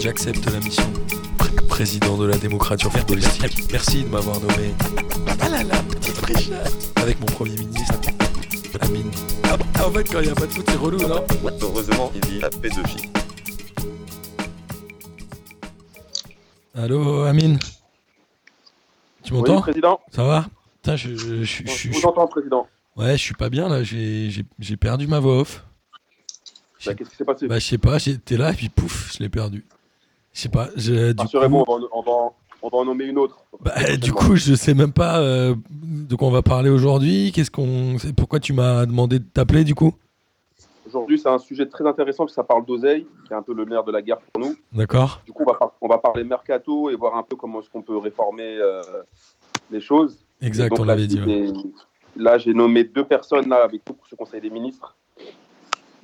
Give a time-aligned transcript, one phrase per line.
[0.00, 0.92] J'accepte la mission.
[1.68, 3.68] Président de la démocratie politique.
[3.72, 4.74] Merci de m'avoir nommé.
[5.40, 6.92] Ah là là, petite trichette.
[6.96, 7.94] Avec mon premier ministre.
[8.80, 9.10] Amine.
[9.44, 11.24] Ah, en fait, quand il n'y a pas de foot, c'est relou, non?
[11.60, 13.10] Heureusement, il vit la pédophilie.
[16.74, 17.58] Allô, Amine?
[19.22, 20.00] Tu Oui, m'entends président.
[20.14, 20.46] Ça va?
[20.76, 22.66] Putain, je, je, je- je- Je je- vous entends, président.
[22.96, 25.64] Ouais, je suis pas bien là, j'ai j'ai- j'ai perdu ma voix off.
[26.86, 29.22] Bah, Qu'est-ce qui s'est passé Bah, je sais pas, j'étais là et puis pouf, je
[29.22, 29.64] l'ai perdu.
[30.32, 32.84] Je sais pas, je, du Rassurez-vous, coup, on, va en- on va on va en
[32.86, 33.38] nommer une autre.
[33.60, 37.30] bah, du coup, je sais même pas euh, de quoi on va parler aujourd'hui.
[37.32, 39.92] Qu'est-ce qu'on, c'est- pourquoi tu m'as demandé de t'appeler du coup?
[40.86, 43.52] Aujourd'hui, c'est un sujet très intéressant parce que ça parle d'oseille, qui est un peu
[43.54, 44.56] le nerf de la guerre pour nous.
[44.72, 47.60] D'accord Du coup, on va, par- on va parler mercato et voir un peu comment
[47.60, 48.80] est-ce qu'on peut réformer euh,
[49.70, 50.18] les choses.
[50.40, 51.20] Exact, Donc on l'avait dit.
[51.20, 51.52] ouais.
[52.16, 54.96] Là, j'ai nommé deux personnes là avec nous pour ce Conseil des ministres.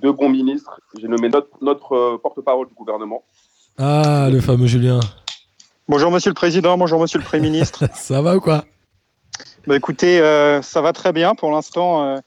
[0.05, 0.79] Deux bons ministres.
[1.01, 3.25] J'ai nommé notre, notre euh, porte-parole du gouvernement.
[3.79, 5.01] Ah, le fameux Julien.
[5.89, 7.85] Bonjour Monsieur le Président, bonjour Monsieur le Premier ministre.
[7.95, 8.67] Ça va ou quoi?
[9.67, 12.05] Bah, écoutez, euh, ça va très bien pour l'instant.
[12.05, 12.19] euh,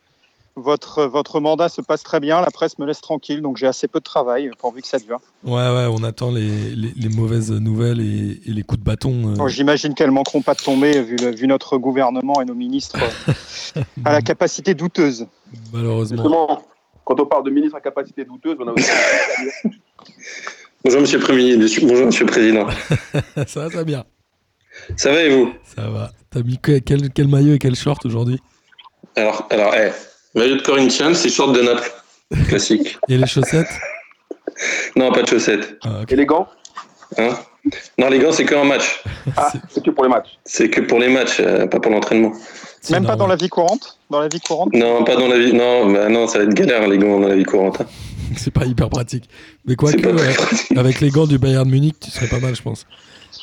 [0.55, 3.87] votre, votre mandat se passe très bien, la presse me laisse tranquille, donc j'ai assez
[3.87, 5.19] peu de travail pourvu que ça dure.
[5.43, 9.11] Ouais, ouais, on attend les, les- les mauvaises nouvelles et, et les coups de bâton.
[9.27, 9.35] euh.
[9.35, 12.97] Bon, J'imagine qu'elles manqueront pas de tomber vu, le- vu notre gouvernement et nos ministres
[13.77, 15.27] euh, à la capacité douteuse.
[15.71, 16.23] Malheureusement.
[16.23, 16.63] Justement,
[17.07, 18.91] quand on parle de ministre à capacité douteuse, on a aussi.
[20.83, 22.67] Bonjour Monsieur le Premier ministre, bonjour Monsieur le Président.
[23.47, 24.03] ça va, ça va bien.
[24.95, 25.53] Ça va et vous?
[25.75, 26.11] Ça va.
[26.29, 28.39] T'as mis que- quel, quel maillot et quel short aujourd'hui?
[29.15, 29.91] Alors, alors, eh,
[30.37, 31.91] maillot de Corinthians, c'est short de Naples,
[32.47, 32.97] classique.
[33.09, 33.67] Et les chaussettes?
[34.95, 35.77] Non, pas de chaussettes.
[35.83, 36.11] Ah, ok.
[36.11, 36.47] Élégant
[37.17, 37.35] Hein?
[37.97, 39.01] Non, les gants, c'est que en match.
[39.35, 40.37] Ah, c'est que pour les matchs.
[40.45, 42.31] C'est que pour les matchs, euh, pas pour l'entraînement.
[42.81, 45.37] C'est Même pas dans la vie courante Dans la vie courante Non, pas dans la
[45.39, 45.51] vie.
[45.53, 47.81] Non, bah non, ça va être galère les gants dans la vie courante.
[47.81, 47.85] hein.
[48.37, 49.29] C'est pas hyper pratique.
[49.65, 52.61] Mais pas très euh, avec les gants du Bayern Munich, tu serais pas mal, je
[52.61, 52.85] pense.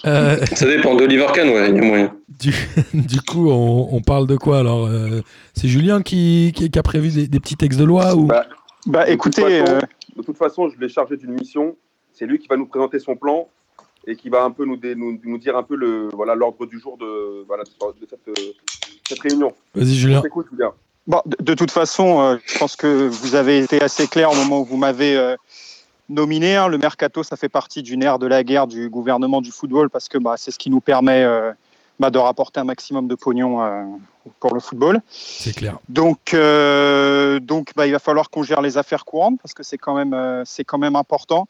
[0.06, 2.14] Euh, Ça dépend d'Oliver Kahn, ouais, il y a moyen.
[2.38, 2.52] du,
[2.94, 5.20] du coup, on, on parle de quoi alors euh,
[5.54, 8.26] C'est Julien qui, qui, qui a prévu des, des petits textes de loi ou?
[8.26, 8.44] Bah,
[8.86, 9.80] Bah écoutez, De toute façon, euh,
[10.16, 11.76] de toute façon, je l'ai chargé d'une mission.
[12.12, 13.48] C'est lui qui va nous présenter son plan
[14.06, 16.66] et qui va un peu nous, dé- nous, nous dire un peu le voilà l'ordre
[16.66, 17.70] du jour de, voilà, de
[18.08, 18.52] cette, euh,
[19.08, 19.52] cette réunion.
[19.74, 20.18] Vas-y, Julien.
[20.18, 20.72] On t'écoute, Julien.
[21.06, 24.34] Bon, de, de toute façon, euh, je pense que vous avez été assez clair au
[24.34, 25.36] moment où vous m'avez euh,
[26.08, 26.56] nominé.
[26.56, 26.68] hein.
[26.68, 30.08] Le mercato, ça fait partie du nerf de la guerre du gouvernement du football parce
[30.08, 31.52] que bah, c'est ce qui nous permet euh,
[32.00, 33.84] bah, de rapporter un maximum de pognon euh,
[34.40, 35.00] pour le football.
[35.10, 35.78] C'est clair.
[35.90, 39.78] Donc, euh, donc bah, il va falloir qu'on gère les affaires courantes parce que c'est
[39.78, 41.46] quand même, euh, c'est quand même important.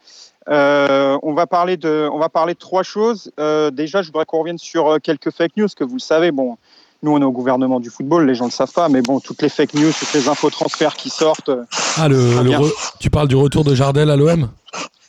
[0.49, 3.31] Euh, on va parler de, on va parler de trois choses.
[3.41, 6.33] Euh, déjà, je voudrais qu'on revienne sur euh, quelques fake news que vous le savez.
[6.33, 6.59] Bon,
[7.03, 9.21] nous on est au gouvernement du football, les gens ne le savent pas, mais bon,
[9.21, 11.51] toutes les fake news, toutes les infotransferts qui sortent.
[11.99, 12.61] Ah, le, le bien.
[12.61, 14.51] re- tu parles du retour de Jardel à l'OM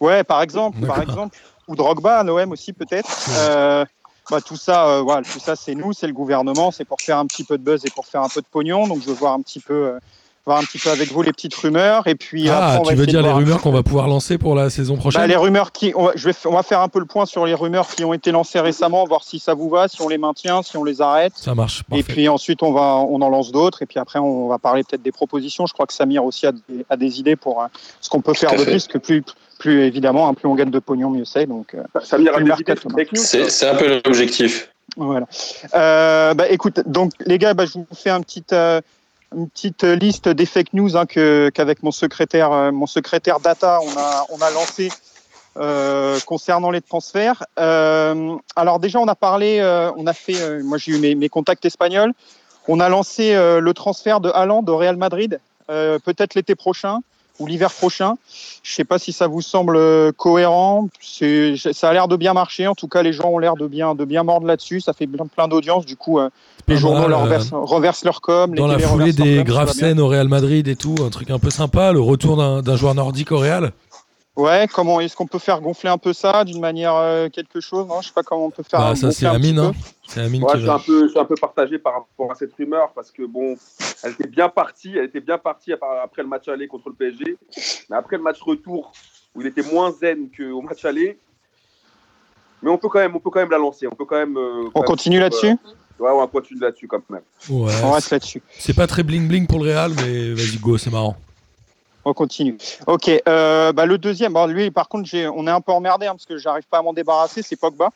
[0.01, 3.09] Ouais, par exemple, par exemple, ou Drogba à l'OM aussi peut-être.
[3.37, 3.85] Euh,
[4.29, 7.25] bah, tout ça, voilà, tout ça, c'est nous, c'est le gouvernement, c'est pour faire un
[7.27, 8.87] petit peu de buzz et pour faire un peu de pognon.
[8.87, 9.93] Donc, je veux voir un petit peu,
[10.45, 12.05] voir un petit peu avec vous les petites rumeurs.
[12.07, 13.81] Et puis, Ah, après, on va tu veux essayer dire les voir- rumeurs qu'on va
[13.83, 16.47] pouvoir lancer pour la saison prochaine Bah, les rumeurs qui, on va, je vais, f-
[16.47, 19.03] on va faire un peu le point sur les rumeurs qui ont été lancées récemment,
[19.05, 21.33] voir si ça vous va, si on les maintient, si on les arrête.
[21.35, 21.83] Ça marche.
[21.91, 23.81] Et puis ensuite, on, va, on en lance d'autres.
[23.81, 25.65] Et puis après, on va parler peut-être des propositions.
[25.65, 27.65] Je crois que Samir aussi a des, a des idées pour euh,
[28.01, 28.71] ce qu'on peut faire Tout de fait.
[28.71, 28.87] plus.
[28.87, 29.23] Que plus,
[29.57, 31.47] plus évidemment, hein, plus on gagne de pognon, mieux c'est.
[31.47, 32.75] Donc, euh, Samir a des idées
[33.15, 34.69] C'est c'est un peu l'objectif.
[34.97, 35.25] Voilà.
[35.73, 38.79] Euh, bah, écoute, donc les gars, bah, je vous fais un petit, euh,
[39.35, 43.79] une petite liste des fake news hein, que qu'avec mon secrétaire, euh, mon secrétaire data,
[43.83, 44.89] on a, on a lancé
[45.57, 47.43] euh, concernant les transferts.
[47.59, 49.61] Euh, alors déjà, on a parlé,
[49.97, 52.13] on a fait, moi j'ai eu mes, contacts espagnols.
[52.67, 57.01] On a lancé le transfert de Haaland au Real Madrid, peut-être l'été prochain
[57.39, 58.15] ou l'hiver prochain.
[58.63, 60.89] Je ne sais pas si ça vous semble euh, cohérent.
[61.01, 62.67] Ça a l'air de bien marcher.
[62.67, 64.81] En tout cas, les gens ont l'air de bien, de bien mordre là-dessus.
[64.81, 65.85] Ça fait plein, plein d'audience.
[65.85, 66.29] Du coup, euh,
[66.67, 68.53] les Pas journaux mal, leur euh, reversent, reversent leur com.
[68.53, 71.29] les Dans la télés foulée des graves scènes au Real Madrid et tout, un truc
[71.29, 73.71] un peu sympa, le retour d'un joueur nordique au Real.
[74.35, 77.87] Ouais, comment est-ce qu'on peut faire gonfler un peu ça d'une manière euh, quelque chose
[77.87, 78.79] Non, je sais pas comment on peut faire.
[78.81, 79.59] Bah, gonfler ça, c'est Amine.
[79.59, 79.71] hein.
[80.07, 82.31] C'est Amine Moi, qui je suis, un peu, je suis un peu partagé par rapport
[82.31, 83.55] à cette rumeur parce que bon,
[84.03, 87.37] elle était bien partie, elle était bien partie après le match aller contre le PSG,
[87.89, 88.91] mais après le match retour
[89.33, 91.17] où il était moins zen qu'au match aller,
[92.61, 94.35] mais on peut quand même, on peut quand même la lancer, on peut quand même.
[94.37, 95.47] euh, quand On même- continue là-dessus?
[95.51, 95.55] euh,
[95.97, 97.21] Ouais, on va continuer là-dessus quand même.
[97.49, 98.43] Ouais, On reste là-dessus.
[98.59, 101.15] c'est pas très bling bling pour le Real, mais vas-y, go, c'est marrant.
[102.05, 102.57] On continue.
[102.87, 103.09] Ok.
[103.27, 106.25] euh, bah, le deuxième, bon, lui, par contre, on est un peu emmerdé hein, parce
[106.25, 107.41] que j'arrive pas à m'en débarrasser.
[107.41, 107.89] C'est Pogba.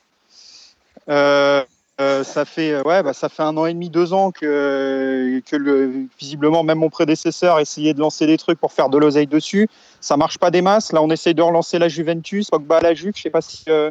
[1.08, 1.62] Euh,
[2.00, 5.54] Euh, ça fait ouais, bah, ça fait un an et demi, deux ans que, que
[5.54, 9.68] le, visiblement même mon prédécesseur essayait de lancer des trucs pour faire de l'oseille dessus.
[10.00, 10.92] Ça marche pas des masses.
[10.92, 13.12] Là, on essaye de relancer la Juventus, Pogba à la Juve.
[13.14, 13.90] Je sais pas si euh,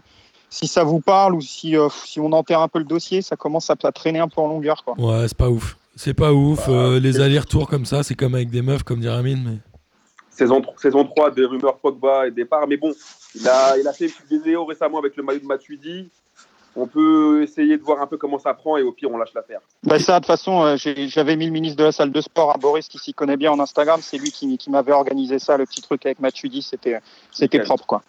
[0.49, 3.35] si ça vous parle ou si euh, si on enterre un peu le dossier, ça
[3.35, 4.95] commence à, à traîner un peu en longueur quoi.
[4.97, 5.77] Ouais, c'est pas ouf.
[5.95, 6.67] C'est pas ouf.
[6.67, 9.43] euh, les allers-retours comme ça, c'est comme avec des meufs, comme Amine.
[9.45, 9.57] Mais...
[10.39, 12.65] Saison, saison 3, des rumeurs Pogba et départ.
[12.67, 12.93] Mais bon,
[13.35, 16.09] il a, il a fait une petite vidéo récemment avec le maillot de Matuidi.
[16.77, 19.33] On peut essayer de voir un peu comment ça prend et au pire, on lâche
[19.35, 19.59] l'affaire.
[19.83, 22.55] Bah ça, de toute façon, euh, j'avais mis le ministre de la salle de sport
[22.55, 23.99] à Boris qui s'y connaît bien en Instagram.
[24.01, 26.61] C'est lui qui, qui m'avait organisé ça, le petit truc avec Matuidi.
[26.61, 28.01] C'était propre quoi.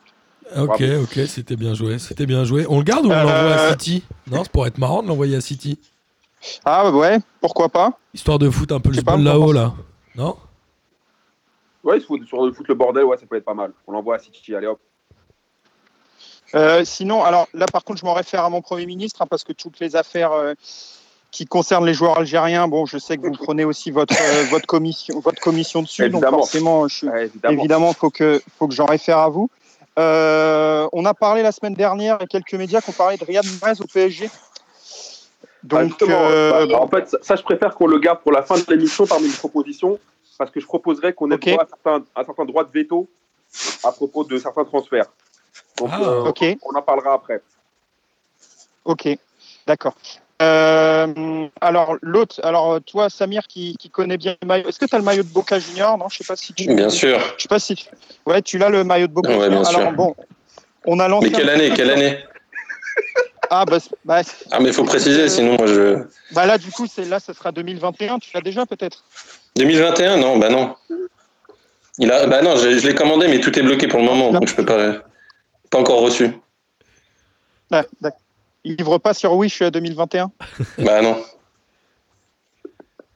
[0.56, 1.02] Ok, Bravo.
[1.02, 1.98] ok, c'était bien joué.
[1.98, 2.64] C'était bien joué.
[2.68, 4.04] On le garde ou on Euh, l'envoie à City?
[4.30, 5.78] Non, c'est pour être marrant de l'envoyer à City.
[6.64, 7.92] Ah ouais, pourquoi pas?
[8.14, 9.74] Histoire de foutre un peu le on là-haut, là.
[10.14, 10.36] Non?
[11.84, 13.72] Ouais, il se fout sur le foot le bordel, ouais, ça peut être pas mal.
[13.86, 14.80] On l'envoie à City, allez hop.
[16.54, 19.44] Euh, sinon, alors là, par contre, je m'en réfère à mon Premier ministre, hein, parce
[19.44, 20.54] que toutes les affaires euh,
[21.30, 24.66] qui concernent les joueurs algériens, bon, je sais que vous prenez aussi votre, euh, votre,
[24.66, 26.38] commission, votre commission dessus, donc Évidemment.
[26.38, 27.58] forcément, je, Ouais, évidemment.
[27.58, 29.48] évidemment, il faut que, faut que j'en réfère à vous.
[29.96, 33.80] On a parlé la semaine dernière, a quelques médias qui ont parlé de Riyad Mahrez
[33.80, 34.28] au PSG.
[35.72, 38.56] Ah, Donc, bah, en fait, ça, ça, je préfère qu'on le garde pour la fin
[38.58, 39.98] de l'émission parmi les propositions,
[40.40, 41.50] parce que je proposerais qu'on ait Ok.
[41.50, 43.06] droit à certains, un certain droit de veto
[43.84, 45.04] à propos de certains transferts.
[45.76, 46.32] Donc, Ah, euh,
[46.62, 47.42] on en parlera après.
[48.87, 49.06] Ok,
[49.66, 49.92] d'accord.
[50.40, 54.94] Euh, alors l'autre, alors toi Samir qui, qui connaît bien le maillot, est-ce que tu
[54.94, 55.98] as le maillot de Boca Junior?
[55.98, 56.75] Non, je sais pas si tu.
[56.75, 57.20] Bien sûr.
[57.37, 57.75] Je sais pas si.
[57.75, 57.84] tu-
[58.25, 59.60] Ouais, tu l'as le maillot de Boca Ouais, Junior.
[59.60, 59.92] bien alors sûr.
[59.92, 60.14] bon,
[60.87, 61.28] on a lancé.
[61.28, 62.25] Mais quelle année Quelle année?
[63.50, 64.22] Ah bah, c'est- bah,
[64.52, 65.98] Ah, mais il faut préciser, sinon moi je.
[66.32, 68.19] bah là du coup c'est là, ça sera 2021.
[68.19, 69.04] Tu l'as déjà peut-être?
[69.56, 70.75] 2021 Non, bah non.
[71.99, 72.26] Il a...
[72.26, 74.55] Bah non, je, je l'ai commandé, mais tout est bloqué pour le moment, donc je
[74.55, 74.94] peux pas.
[75.70, 76.31] Pas encore reçu.
[77.70, 78.20] Ah, d'accord.
[78.64, 80.31] Il livre pas sur Wish euh, 2021.
[80.79, 81.17] Bah non.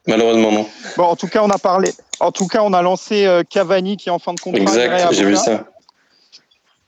[0.06, 0.66] Malheureusement, non.
[0.96, 1.90] Bon, en tout cas on a parlé.
[2.20, 4.60] En tout cas on a lancé euh, Cavani qui est en fin de contrat.
[4.60, 5.66] Exact, j'ai vu ça.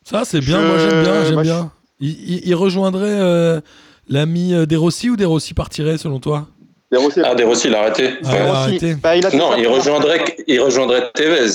[0.04, 0.60] Ça, c'est bien.
[0.60, 1.24] Je- Moi, j'aime bien.
[1.24, 1.72] J'aime je- bien.
[1.98, 3.60] Il, il- il rejoindrait euh,
[4.08, 6.46] l'ami euh, Desrossi ou Desrossi partirait, selon toi?
[6.92, 8.10] Rossi, Ah, Desrossi, il a arrêté.
[8.24, 8.94] Ah, Ouais.
[9.02, 11.50] Bah, il a Non, il rejoindrait, il rejoindrait Tevez,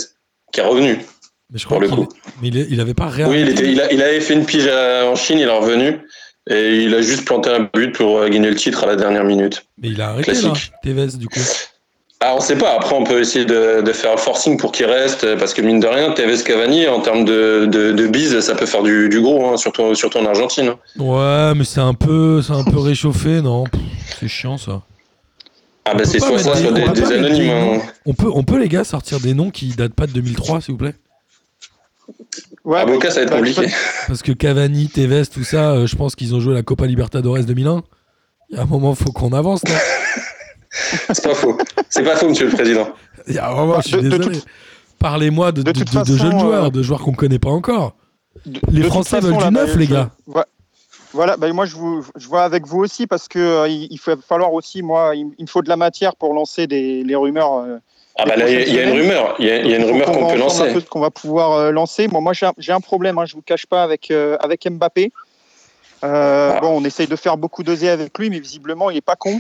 [0.52, 1.00] qui est revenu.
[1.52, 2.14] Mais je crois Pour le qu'il coup.
[2.42, 3.42] mais il, est- il avait pas Oui, réarrêté.
[3.42, 6.00] il, était, il, a- il avait fait une pige à- en Chine, il est revenu.
[6.50, 9.24] Et il a juste planté un but pour euh, gagner le titre à la dernière
[9.24, 9.64] minute.
[9.82, 10.72] Mais il a arrêté, là, Classique.
[10.84, 11.40] Tevez, du coup.
[12.20, 12.74] Ah, on sait pas.
[12.76, 15.80] Après, on peut essayer de, de faire un forcing pour qu'il reste, parce que mine
[15.80, 19.22] de rien, Tevez Cavani, en termes de, de, de bise, ça peut faire du, du
[19.22, 20.70] gros, hein, surtout, surtout en Argentine.
[20.70, 20.78] hein.
[21.00, 23.64] Ouais, mais c'est un peu, c'est un peu réchauffé, non?
[24.20, 24.82] C'est chiant, ça.
[25.86, 27.38] Ah, On bah, peut c'est soit ça, des- soit on des, peut des anonymes.
[27.44, 27.66] des hein.
[27.78, 27.82] noms.
[28.06, 30.74] On peut, on peut, les gars, sortir des noms qui datent pas de 2003, s'il
[30.74, 30.96] vous plaît
[32.64, 33.68] Ouais, À bah, Boca, ça va être bah, compliqué.
[34.08, 37.40] Parce que Cavani, Tevez, tout ça, euh, je pense qu'ils ont joué la Copa Libertadores
[37.44, 37.84] 2001.
[38.50, 39.74] Il y a un moment, faut qu'on avance, non
[40.70, 41.58] C'est pas faux.
[41.90, 42.88] C'est pas faux, monsieur le président.
[43.28, 44.40] Il y a un moment, je suis De- désolé.
[45.00, 47.40] Parlez-moi de, de de- toute de- de façon, jeunes joueurs, euh, de joueurs qu'on connaît
[47.40, 47.96] pas encore.
[48.46, 50.12] De- Les Français façon, veulent du là, neuf, les gars.
[50.28, 50.46] voi-
[51.14, 54.00] Voilà, bah, moi je, vous, je vois avec vous aussi parce que euh, il, il
[54.06, 57.16] va falloir aussi, moi, il, il me faut de la matière pour lancer des, les
[57.16, 57.54] rumeurs.
[57.58, 57.78] euh,
[58.18, 59.36] Ah, bah là, il y a- il y, a une rumeur.
[59.40, 60.74] Il y a, il y a une rumeur qu'on peut lancer.
[60.90, 62.08] qu'on va pouvoir euh, lancer.
[62.08, 65.12] Bon, moi j'ai un- problème, hein, je vous cache pas avec euh, avec Mbappé.
[66.04, 66.60] Euh, Ah.
[66.62, 69.40] Bon, on essaye de faire beaucoup d'oser avec lui, mais visiblement il est pas con.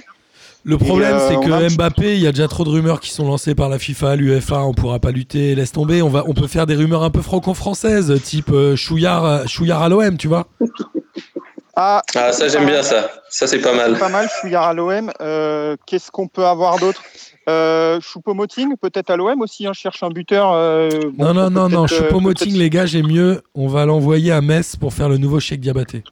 [0.63, 3.25] Le problème, euh, c'est que Mbappé, il y a déjà trop de rumeurs qui sont
[3.25, 6.03] lancées par la FIFA, l'UEFA, on pourra pas lutter, laisse tomber.
[6.03, 9.89] On, va, on peut faire des rumeurs un peu franco-françaises, type euh, Chouillard, Chouillard à
[9.89, 10.45] l'OM, tu vois
[11.75, 13.09] Ah, Ah, ça, j'aime bien ça.
[13.29, 13.97] Ça, c'est pas c'est mal.
[13.97, 15.11] pas mal, Chouillard à l'OM.
[15.21, 17.01] Euh, Qu'est-ce qu'on peut avoir d'autre
[17.49, 20.51] euh, Choupo-Moting, peut-être à l'OM aussi, hein, je cherche un buteur.
[20.53, 23.41] euh, bon, Non, non, non, non, Choupo-Moting, les gars, j'ai mieux.
[23.55, 26.03] On va l'envoyer à Metz pour faire le nouveau Cheikh Diabaté.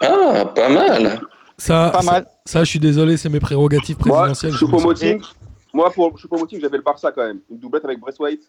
[0.00, 1.20] Ah, pas mal.
[1.58, 2.26] Ça, Pas ça, mal.
[2.46, 4.52] ça, je suis désolé, c'est mes prérogatives moi, présidentielles.
[4.52, 5.20] Choupo-Moting,
[5.74, 7.40] moi, pour Choupo-Moting, j'avais le Barça quand même.
[7.50, 8.40] Une doublette avec Braithwaite.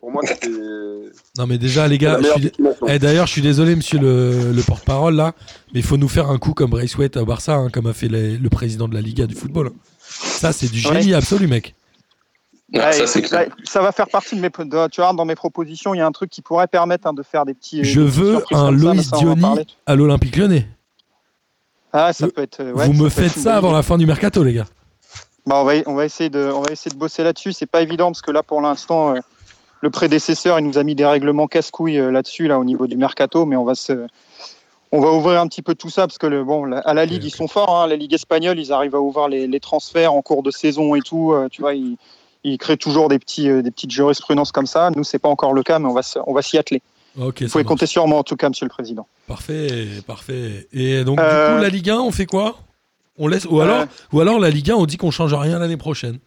[0.00, 0.48] Pour moi, c'était
[1.38, 2.52] Non, mais déjà, les gars, je suis...
[2.86, 5.32] Eh, D'ailleurs, je suis désolé, monsieur le, le porte-parole, là,
[5.72, 8.08] mais il faut nous faire un coup comme Braithwaite au Barça, hein, comme a fait
[8.08, 9.70] les- le président de la Liga du football.
[9.98, 11.74] Ça, c'est du génie absolu, mec.
[12.74, 12.92] Ouais,
[13.64, 14.48] ça, va faire partie de mes.
[14.50, 17.12] de- tu vois, dans mes propositions, il y a un truc qui pourrait permettre hein,
[17.14, 17.82] de faire des petits.
[17.84, 19.10] Je des veux un Loïs.
[19.12, 19.44] Diony
[19.86, 20.66] à l'Olympique lyonnais.
[21.92, 22.62] Ah, ça Vous- peut être.
[22.62, 23.76] ouais, Vous me faites ça avant idée.
[23.76, 24.66] la fin du mercato, les gars.
[25.46, 27.52] Bah, on va, on va essayer de, on va essayer de bosser là-dessus.
[27.52, 29.20] C'est pas évident parce que là, pour l'instant, euh,
[29.86, 32.96] le prédécesseur, il nous a mis des règlements casse-couilles euh, là-dessus, là, au niveau du
[32.96, 34.06] mercato, mais on va se.
[34.92, 37.04] On va ouvrir un petit peu tout ça parce que le, bon, la- à la
[37.06, 37.76] Ligue, ils sont forts.
[37.82, 37.86] hein.
[37.86, 41.00] la Ligue espagnole, ils arrivent à ouvrir les, les transferts en cours de saison et
[41.02, 41.32] tout.
[41.32, 41.96] euh, tu vois, ils,
[42.44, 44.90] ils créent toujours des, petits, euh, des petites jurisprudences comme ça.
[44.94, 46.82] Nous, c'est pas encore le cas, mais on va, se- on va s'y atteler.
[47.18, 47.68] Ok, Vous pouvez marche.
[47.68, 49.06] compter sur moi, en tout cas, Monsieur le Président.
[49.26, 49.68] Parfait,
[50.06, 50.66] parfait.
[50.72, 52.56] Et donc, Euh, du coup, la Ligue 1, on fait quoi?
[53.18, 53.86] On laisse, ou, alors, Euh.
[54.12, 56.18] ou alors la Ligue 1, on dit qu'on change rien l'année prochaine.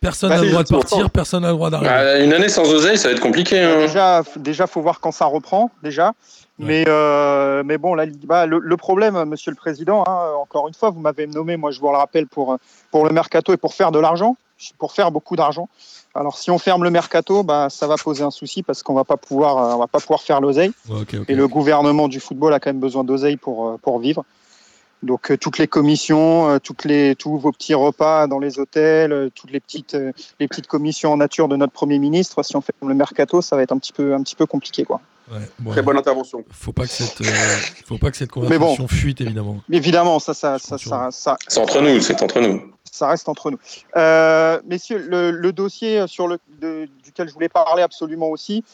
[0.00, 1.90] Personne n'a le droit de partir, personne n'a le droit d'arriver.
[1.90, 3.60] Bah, une année sans oseille, ça va être compliqué.
[3.62, 3.80] Hein.
[3.80, 6.12] déjà, déjà, faut voir quand ça reprend, déjà.
[6.58, 10.68] Mais, euh, mais bon, la Ligue- bah, le, le problème, Monsieur le Président, hein, encore
[10.68, 12.56] une fois, vous m'avez nommé, moi, je vous le rappelle, pour,
[12.90, 14.36] pour le mercato et pour faire de l'argent,
[14.78, 15.68] pour faire beaucoup d'argent.
[16.14, 19.04] Alors, si on ferme le mercato, bah, ça va poser un souci parce qu'on va
[19.04, 20.72] pas pouvoir, euh, on va pas pouvoir faire l'oseille.
[21.28, 24.24] Et le gouvernement du football a quand même besoin d'oseille pour, euh, pour vivre.
[25.02, 29.12] Donc euh, toutes les commissions, euh, toutes les, tous vos petits repas dans les hôtels,
[29.12, 32.54] euh, toutes les petites, euh, les petites commissions en nature de notre Premier ministre, si
[32.56, 34.84] on fait le mercato, ça va être un petit peu, un petit peu compliqué.
[34.84, 35.00] Quoi.
[35.32, 36.44] Ouais, bon, Très bonne intervention.
[36.50, 37.24] faut pas que cette, euh,
[37.86, 38.42] faut pas que cette bon.
[38.42, 39.60] conversation fuite évidemment.
[39.70, 42.60] Évidemment, ça, ça, ça, ça, ça, C'est entre nous, c'est entre nous.
[42.90, 43.58] ça reste entre nous.
[43.96, 48.64] Euh, messieurs, le, le dossier sur le, de- duquel je voulais parler absolument aussi,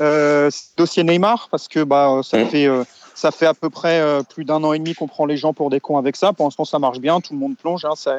[0.00, 2.46] euh, c'est le dossier Neymar, parce que bah, ça, Mm.
[2.48, 2.82] fait, euh,
[3.20, 5.52] ça fait à peu près euh, plus d'un an et demi qu'on prend les gens
[5.52, 6.32] pour des cons avec ça.
[6.32, 8.16] Pour l'instant, ça marche bien, tout le monde plonge, hein, ça,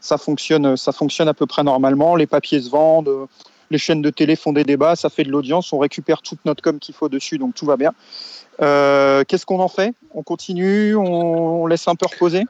[0.00, 3.08] ça, fonctionne, ça fonctionne à peu près normalement, les papiers se vendent.
[3.08, 3.26] euh,
[3.70, 6.62] Les chaînes de télé font des débats, ça fait de l'audience, on récupère toute notre
[6.62, 7.92] com qu'il faut dessus, donc tout va bien.
[8.62, 9.92] Euh, Qu'est-ce qu'on en fait?
[10.14, 12.44] On continue On on laisse un peu reposer?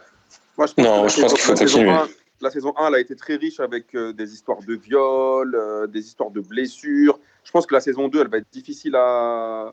[0.59, 1.97] Moi, je Non, je pense saison- qu'il faut la saison continuer.
[1.97, 2.09] 1
[2.43, 5.87] La saison 1, elle a été très riche avec euh, des histoires de viols, euh,
[5.87, 7.19] des histoires de blessures.
[7.45, 9.73] Je pense que la saison 2, elle va être difficile à,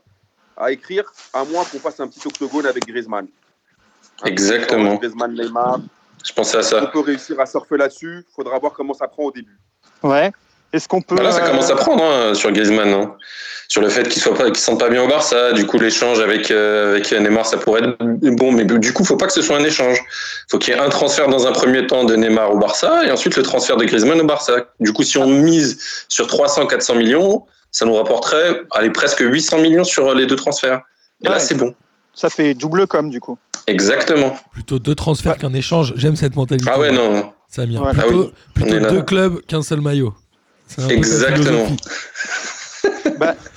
[0.57, 1.03] à écrire,
[1.33, 3.27] à moins qu'on fasse un petit octogone avec Griezmann.
[4.23, 4.95] Un Exactement.
[4.95, 5.79] Griezmann, Neymar.
[6.25, 6.85] Je pensais à On ça.
[6.87, 8.25] peut réussir à surfer là-dessus.
[8.29, 9.57] Il faudra voir comment ça prend au début.
[10.03, 10.31] Ouais.
[10.73, 11.15] Est-ce qu'on peut.
[11.21, 12.89] Là, ça euh, commence à prendre hein, sur Griezmann.
[12.93, 13.15] hein.
[13.67, 15.53] Sur le fait qu'il qu'il se sente pas bien au Barça.
[15.53, 17.97] Du coup, l'échange avec, euh, avec Neymar, ça pourrait être
[18.35, 18.51] bon.
[18.51, 19.97] Mais du coup, faut pas que ce soit un échange.
[20.49, 23.11] faut qu'il y ait un transfert dans un premier temps de Neymar au Barça et
[23.11, 24.67] ensuite le transfert de Griezmann au Barça.
[24.79, 29.83] Du coup, si on mise sur 300-400 millions, ça nous rapporterait allez, presque 800 millions
[29.83, 30.81] sur les deux transferts.
[31.23, 31.73] Et là, c'est bon.
[32.13, 33.37] Ça fait double com du coup.
[33.67, 34.35] Exactement.
[34.51, 35.93] Plutôt deux transferts qu'un échange.
[35.95, 36.69] J'aime cette mentalité.
[36.71, 37.31] Ah ouais, non.
[37.47, 37.83] Samir.
[37.83, 37.91] Ouais.
[37.91, 38.33] Plutôt, Ah oui.
[38.53, 38.89] plutôt là.
[38.89, 40.13] deux clubs qu'un seul maillot.
[40.89, 41.67] Exactement.
[41.67, 41.77] philosophie.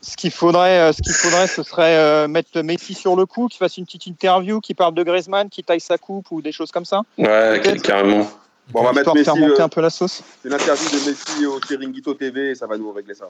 [0.00, 3.48] Ce qu'il faudrait, euh, ce qu'il faudrait, ce serait euh, mettre Messi sur le coup,
[3.48, 6.52] qu'il fasse une petite interview, qui parle de Griezmann, qui taille sa coupe ou des
[6.52, 7.02] choses comme ça.
[7.16, 8.30] Ouais, carrément.
[8.70, 10.22] Bon, on va mettre de faire Messi, monter euh, un peu la sauce.
[10.44, 13.26] une interview de Messi au Chiringuito TV et ça va nous régler ça.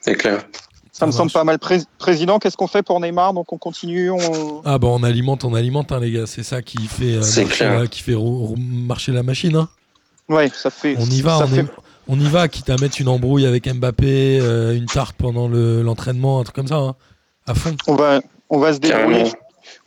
[0.00, 0.44] C'est clair.
[0.92, 1.58] Ça, me semble pas mal.
[1.58, 4.10] Pré- président, qu'est-ce qu'on fait pour Neymar Donc on continue.
[4.10, 4.62] On...
[4.64, 6.26] Ah bah on alimente, on alimente hein, les gars.
[6.26, 7.80] C'est ça qui fait, euh, C'est marcher, clair.
[7.80, 8.14] la, qui fait
[8.56, 9.56] marcher la machine.
[9.56, 9.68] hein.
[10.28, 10.94] Ouais, ça fait.
[10.98, 11.66] On y va, ça on, fait- est-
[12.06, 15.82] on y va, quitte à mettre une embrouille avec Mbappé, euh, une tarte pendant le-
[15.82, 16.94] l'entraînement, un truc comme ça, hein,
[17.46, 17.76] à fond.
[17.88, 19.24] On va, on va se débrouiller.
[19.24, 19.30] Carrément.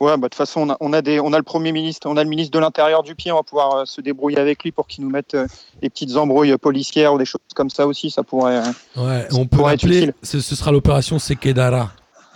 [0.00, 2.08] Ouais, bah de toute façon, on a, on a des, on a le premier ministre,
[2.08, 3.32] on a le ministre de l'Intérieur du pied.
[3.32, 5.46] On va pouvoir euh, se débrouiller avec lui pour qu'il nous mette euh,
[5.82, 8.10] des petites embrouilles policières ou des choses comme ça aussi.
[8.10, 8.56] Ça pourrait.
[8.58, 8.62] euh,
[8.96, 9.86] Ouais, Ça on peut pourrait être
[10.22, 11.92] ce, ce sera l'opération Sekedara.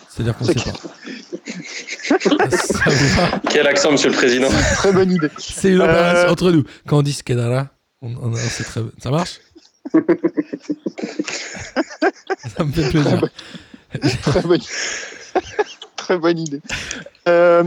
[0.08, 0.72] C'est-à-dire qu'on sait Sek-
[2.38, 2.50] pas.
[2.50, 5.28] ça Quel accent, monsieur le président Très bonne idée.
[5.38, 6.32] C'est une opération Euh.
[6.32, 6.64] entre nous.
[6.86, 7.68] Quand on dit Sekedara,
[8.02, 8.82] on, on, on sait très...
[9.02, 9.40] ça marche?
[12.56, 13.20] Ça me fait plaisir.
[14.22, 14.60] Très bonne,
[15.96, 16.60] Très bonne idée.
[17.28, 17.64] Euh,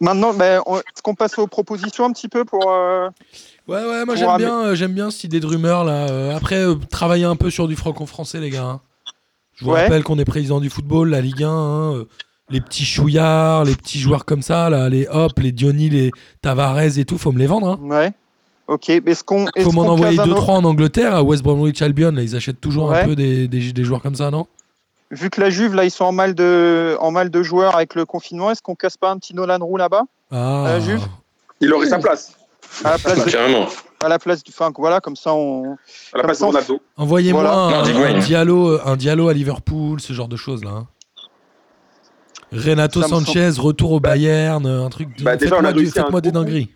[0.00, 2.70] maintenant, ben, on- est-ce qu'on passe aux propositions un petit peu pour.
[2.70, 3.08] euh,
[3.68, 6.08] Ouais, ouais, moi Pour j'aime bien, euh, j'aime bien cette idée de rumeur là.
[6.10, 8.64] Euh, après, euh, travailler un peu sur du franco-français, les gars.
[8.64, 8.80] hein.
[9.54, 9.82] Je vous Ouais.
[9.84, 11.48] rappelle qu'on est président du football, la Ligue 1.
[11.50, 12.08] hein, euh,
[12.50, 16.10] les petits chouillards, les petits joueurs comme ça, là, les Hop, les Diony, les
[16.42, 17.68] Tavares et tout, faut me les vendre.
[17.68, 17.78] Hein.
[17.82, 18.12] Ouais.
[18.66, 18.88] Ok.
[18.90, 19.46] Est-ce qu'on.
[19.54, 22.10] est-ce Faut m'en qu'on envoyer case un 2-3 en Angleterre, à West Bromwich Albion.
[22.12, 23.00] Là, ils achètent toujours Ouais.
[23.02, 24.46] un peu des, des, des joueurs comme ça, non?
[25.12, 27.94] Vu que la Juve, là, ils sont en mal de, en mal de joueurs avec
[27.94, 31.02] le confinement, est-ce qu'on casse pas un petit Nolan Roux là-bas Ah, Euh, Juve?
[31.60, 32.32] Il aurait sa place.
[32.82, 33.66] à la place, de- Carrément.
[34.02, 34.50] à la place du.
[34.50, 35.74] Enfin, voilà, comme ça, on.
[36.14, 36.80] À la place de on-.
[36.96, 37.56] Envoyez-moi Voilà.
[38.86, 40.70] un, Diallo à Liverpool, ce genre de choses là.
[40.70, 40.86] hein.
[42.52, 45.16] Renato Sanchez, retour au Bayern, un truc.
[45.18, 46.70] de- Bah, déjà, on a réussi un des dingueries.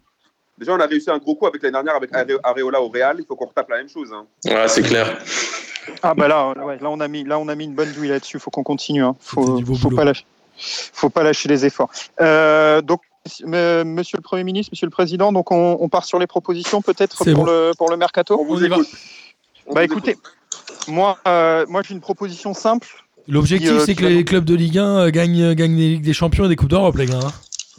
[0.59, 3.17] Déjà, on a réussi un gros coup avec l'année dernière avec Are- Areola au Real.
[3.19, 4.11] Il faut qu'on retape la même chose.
[4.13, 4.27] hein.
[4.47, 5.19] Ouais, c'est clair.
[6.03, 8.09] Ah bah là, ouais, là on a mis, là on a mis une bonne douille
[8.09, 8.39] là-dessus.
[8.39, 9.03] Faut qu'on continue.
[9.05, 9.15] Hein.
[9.21, 10.25] Faut, faut pas lâcher.
[10.59, 11.91] Faut pas lâcher les efforts.
[12.21, 13.03] Euh, donc,
[13.45, 17.17] Monsieur le Premier ministre, Monsieur le Président, donc on, on part sur les propositions peut-être
[17.17, 17.45] pour bon.
[17.45, 18.39] le pour le mercato?
[18.41, 18.87] On vous On écoute.
[19.67, 20.33] On Bah vous écoutez, écoute.
[20.89, 22.87] moi, euh, moi j'ai une proposition simple.
[23.29, 26.13] L'objectif, euh, c'est que les clubs de Ligue 1 euh, gagnent, gagnent des Ligues des
[26.13, 27.19] Champions et des Coupes d'Europe, les gars.
[27.21, 27.33] hein.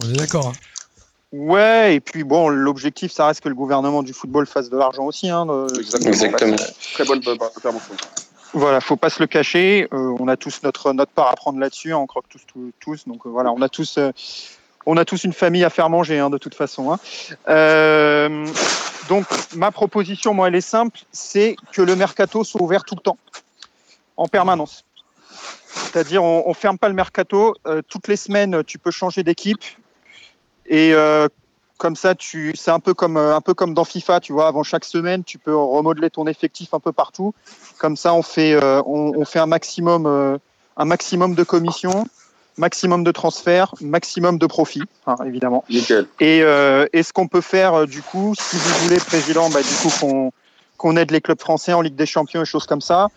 [0.04, 0.48] On est d'accord.
[0.48, 0.52] hein.
[1.34, 5.04] Ouais, et puis bon, l'objectif, ça reste que le gouvernement du football fasse de l'argent
[5.04, 5.30] aussi.
[5.30, 6.12] Hein, de- Exactement.
[6.14, 6.56] Exactement.
[6.94, 7.96] Très bonne intervention.
[8.54, 9.88] Voilà, faut pas se le cacher.
[9.94, 11.92] Euh, on a tous notre notre part à prendre là-dessus.
[11.94, 13.08] hein, on croque tous, tous, tous.
[13.08, 14.12] Donc euh, voilà, on a tous, euh,
[14.86, 16.94] on a tous une famille à faire manger hein, de toute façon.
[16.94, 16.98] hein.
[17.50, 18.48] Euh,
[19.10, 23.02] donc ma proposition, moi, elle est simple, c'est que le mercato soit ouvert tout le
[23.02, 23.18] temps,
[24.16, 24.86] en permanence.
[25.74, 27.54] C'est-à-dire, on, on ferme pas le mercato.
[27.68, 29.62] euh, toutes les semaines, tu peux changer d'équipe
[30.68, 31.28] et euh,
[31.78, 34.48] comme ça, tu, c'est un peu comme euh, un peu comme dans FIFA, tu vois.
[34.48, 37.34] Avant chaque semaine, tu peux remodeler ton effectif un peu partout.
[37.78, 40.38] Comme ça, on fait euh, on, on fait un maximum euh,
[40.78, 42.06] un maximum de commissions,
[42.58, 45.64] maximum de transferts, maximum de profits, hein, évidemment.
[45.70, 46.08] Nickel.
[46.20, 49.76] Et, euh, et ce qu'on peut faire, du coup, si vous voulez, président, bah, du
[49.82, 50.32] coup, qu'on
[50.78, 53.08] qu'on aide les clubs français en Ligue des Champions et choses comme ça,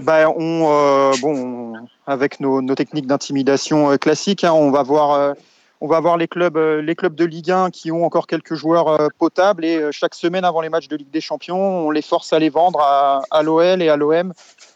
[0.00, 5.34] bah, on, bon, on- avec nos, nos techniques d'intimidation classiques, hein, on va voir,
[5.80, 8.54] on va voir les clubs, euh, les clubs de Ligue 1 qui ont encore quelques
[8.54, 11.90] joueurs euh, potables et euh, chaque semaine avant les matchs de Ligue des Champions, on
[11.90, 14.32] les force à les vendre à, à l'OL et à l'OM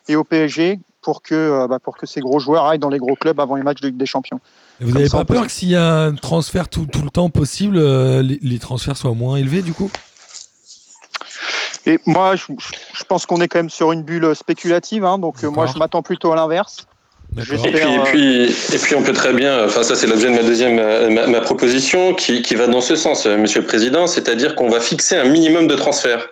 [0.09, 3.17] et au PSG pour que, bah, pour que ces gros joueurs aillent dans les gros
[3.17, 4.41] clubs avant les matchs de Ligue des Champions.
[4.81, 7.31] Et vous n'avez pas peur que s'il y a un transfert tout, tout le temps
[7.31, 9.91] possible, euh, les, les transferts soient moins élevés du coup?
[11.87, 12.45] Et moi, je,
[12.93, 16.03] je pense qu'on est quand même sur une bulle spéculative, hein, donc moi, je m'attends
[16.03, 16.87] plutôt à l'inverse.
[17.39, 18.45] Et puis, et, euh, puis,
[18.75, 21.27] et puis on peut très bien, enfin ça c'est l'objet de ma deuxième euh, ma,
[21.27, 24.81] ma proposition qui, qui va dans ce sens, euh, Monsieur le Président, c'est-à-dire qu'on va
[24.81, 26.29] fixer un minimum de transferts.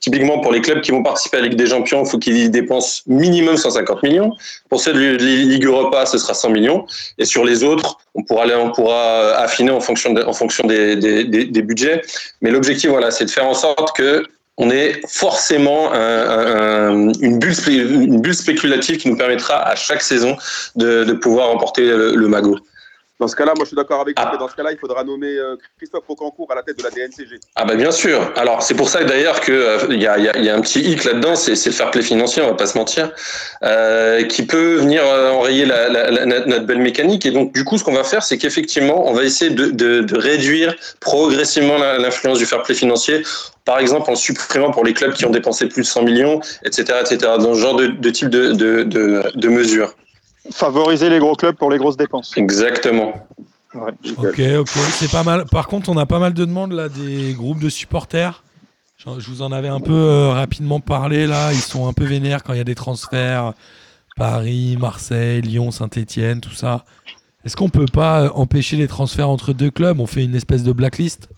[0.00, 2.50] Typiquement pour les clubs qui vont participer à la Ligue des Champions, il faut qu'ils
[2.50, 4.32] dépensent minimum 150 millions.
[4.70, 6.86] Pour ceux de la Ligue Europa, ce sera 100 millions.
[7.18, 10.66] Et sur les autres, on pourra, aller- on pourra affiner en fonction, de- en fonction
[10.66, 12.00] des, des, des, des budgets.
[12.40, 14.24] Mais l'objectif, voilà, c'est de faire en sorte que
[14.60, 20.36] on ait forcément un- un- un- une, bulle, spéculative qui nous permettra à chaque saison
[20.76, 22.58] de, pouvoir remporter le magot.
[23.20, 24.30] Dans ce cas-là, moi je suis d'accord avec vous, Ah.
[24.32, 26.88] mais dans ce cas-là, il faudra nommer euh, Christophe Rocancourt à la tête de la
[26.90, 27.38] DNCG.
[27.54, 28.32] Ah bah bien sûr.
[28.34, 30.48] Alors c'est pour ça d'ailleurs que euh, il y, a, il y a- il y
[30.48, 32.78] a un petit hic là-dedans, c'est c'est le fair play financier, on va pas se
[32.78, 33.12] mentir,
[33.62, 37.26] euh, qui peut venir euh, enrayer la, la- la- notre belle mécanique.
[37.26, 40.00] Et donc du coup, ce qu'on va faire, c'est qu'effectivement, on va essayer de, de-
[40.00, 43.22] de réduire progressivement l'influence du fair play financier.
[43.66, 46.84] Par exemple, en supprimant pour les clubs qui ont dépensé plus de 100 millions, etc.,
[47.02, 47.18] etc.
[47.38, 49.94] Dans ce genre de, de type de, de, de, de mesures.
[50.50, 52.36] Favoriser les gros clubs pour les grosses dépenses.
[52.36, 53.26] Exactement.
[53.74, 53.92] Ouais.
[54.16, 55.44] Ok, ok, c'est pas mal.
[55.46, 58.42] Par contre, on a pas mal de demandes là des groupes de supporters.
[58.96, 61.52] Je je vous en avais un peu euh, rapidement parlé là.
[61.52, 63.52] Ils sont un peu vénères quand il y a des transferts.
[64.16, 66.84] Paris, Marseille, Lyon, Saint-Etienne, tout ça.
[67.44, 70.00] Est-ce qu'on peut pas euh, empêcher les transferts entre deux clubs?
[70.00, 71.28] On fait une espèce de blacklist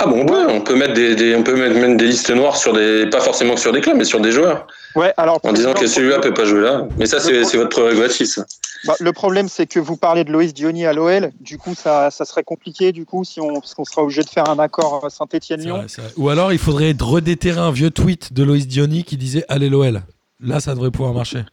[0.00, 2.30] Ah bon, on peut, on peut mettre des, des- on peut mettre même des listes
[2.30, 5.40] noires sur des, pas forcément sur des clubs, mais sur des joueurs, Ouais, alors.
[5.42, 6.86] en disant que celui-là peut pas jouer là.
[6.98, 8.26] Mais ça, c'est votre prérogative.
[8.26, 8.44] ça.
[8.86, 11.32] Bah, le problème, c'est que vous parlez de Loïs Diony à l'OL.
[11.40, 14.28] Du coup, ça, ça serait compliqué, du coup, si on, parce qu'on sera obligé de
[14.28, 15.84] faire un accord C'est Saint-Etienne-Lyon.
[16.16, 20.02] Ou alors il faudrait redéterrer un vieux tweet de Loïs Diony qui disait Allez l'OL.
[20.40, 21.44] Là, ça devrait pouvoir marcher.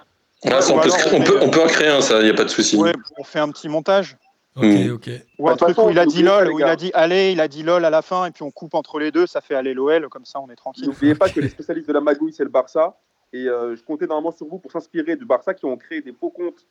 [0.46, 2.36] Ah, ça, on, peut, on, peut, on peut en créer un, ça, il n'y a
[2.36, 2.76] pas de souci.
[2.78, 4.16] Ouais, on fait un petit montage.
[4.58, 4.92] Ok, Mm.
[4.94, 5.10] ok.
[5.40, 7.42] Ou un truc façon, où il a dit LOL, où il a dit allez, il
[7.42, 9.56] a dit LOL à la fin, et puis on coupe entre les deux, ça fait
[9.56, 10.86] aller l'OL, comme ça on est tranquille.
[10.88, 12.98] N'oubliez pas que les spécialistes de la magouille, c'est le Barça.
[13.34, 16.14] Et euh, je comptais normalement sur vous pour s'inspirer du Barça qui ont créé des
[16.14, 16.66] faux comptes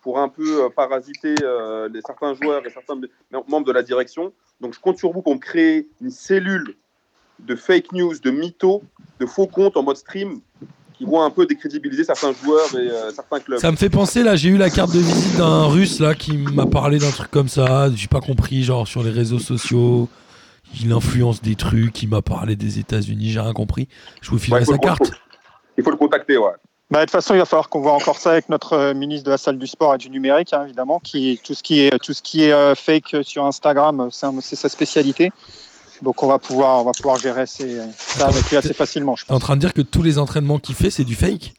[0.00, 3.08] pour un peu euh, parasiter euh, les, certains joueurs et certains mem-
[3.48, 4.32] membres de la direction.
[4.62, 6.74] Donc je compte sur vous pour me créer une cellule
[7.40, 8.82] de fake news, de mythos,
[9.20, 10.40] de faux comptes en mode stream
[10.96, 13.58] qui vont un peu décrédibiliser certains joueurs et euh, certains clubs.
[13.58, 16.36] Ça me fait penser là, j'ai eu la carte de visite d'un russe là qui
[16.36, 20.08] m'a parlé d'un truc comme ça, j'ai pas compris, genre sur les réseaux sociaux,
[20.80, 23.88] il influence des trucs, il m'a parlé des États-Unis, j'ai rien compris.
[24.20, 25.12] Je vous filerai sa carte.
[25.76, 26.52] il faut le contacter, ouais.
[26.90, 29.24] Bah, de toute façon, il va falloir qu'on voit encore ça avec notre euh, ministre
[29.24, 31.98] de la salle du sport et du numérique, hein, évidemment, qui tout ce qui est
[31.98, 35.32] tout ce qui est euh, fake sur Instagram, c'est sa spécialité.
[36.02, 39.24] Donc on va pouvoir on va pouvoir gérer ces- ça avec lui assez facilement, je
[39.24, 39.42] T'es en pense.
[39.42, 41.54] train de dire que tous les entraînements qu'il fait, c'est du fake?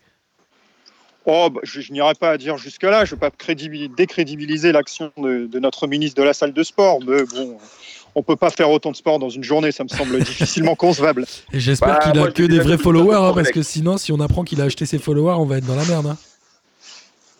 [1.26, 3.04] Oh, bah, je, je n'irai pas à dire jusque là.
[3.04, 6.64] Je ne vais pas crédibili- décrédibiliser l'action de, de notre ministre de la salle de
[6.64, 7.58] sport, mais bon.
[8.16, 11.26] On peut pas faire autant de sport dans une journée, ça me semble difficilement concevable.
[11.54, 13.98] Et j'espère Bah, qu'il moi, a je que des vrais followers, hein, parce que sinon,
[13.98, 16.08] si on apprend qu'il a acheté ses followers, on va être dans la merde.
[16.08, 16.18] hein.